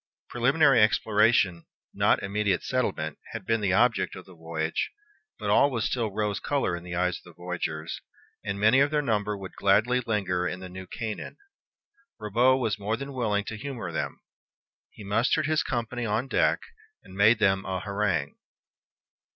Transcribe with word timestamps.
Preliminary 0.29 0.81
exploration, 0.81 1.67
not 1.93 2.23
immediate 2.23 2.63
settlement, 2.63 3.19
had 3.33 3.45
been 3.45 3.61
the 3.61 3.73
object 3.73 4.15
of 4.15 4.25
the 4.25 4.33
voyage; 4.33 4.89
but 5.37 5.51
all 5.51 5.69
was 5.69 5.85
still 5.85 6.09
rose 6.09 6.39
color 6.39 6.75
in 6.75 6.83
the 6.83 6.95
eyes 6.95 7.17
of 7.19 7.23
the 7.23 7.33
voyagers, 7.35 8.01
and 8.43 8.59
many 8.59 8.79
of 8.79 8.89
their 8.89 9.03
number 9.03 9.37
would 9.37 9.53
gladly 9.57 10.01
linger 10.07 10.47
in 10.47 10.59
the 10.59 10.69
New 10.69 10.87
Canaan. 10.87 11.37
Ribaut 12.19 12.59
was 12.59 12.79
more 12.79 12.97
than 12.97 13.13
willing 13.13 13.43
to 13.43 13.55
humor 13.57 13.91
them. 13.91 14.19
He 14.89 15.03
mustered 15.03 15.45
his 15.45 15.61
company 15.61 16.07
on 16.07 16.27
deck, 16.27 16.61
and 17.03 17.13
made 17.13 17.37
them 17.37 17.63
a 17.63 17.79
harangue. 17.81 18.37